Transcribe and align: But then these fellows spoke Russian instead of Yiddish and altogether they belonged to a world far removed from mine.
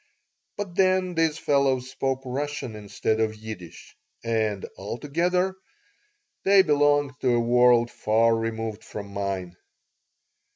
But 0.57 0.73
then 0.73 1.13
these 1.13 1.37
fellows 1.37 1.91
spoke 1.91 2.21
Russian 2.25 2.75
instead 2.75 3.19
of 3.19 3.35
Yiddish 3.35 3.95
and 4.23 4.65
altogether 4.75 5.55
they 6.43 6.63
belonged 6.63 7.11
to 7.19 7.35
a 7.35 7.39
world 7.39 7.91
far 7.91 8.35
removed 8.35 8.83
from 8.83 9.09
mine. 9.13 9.55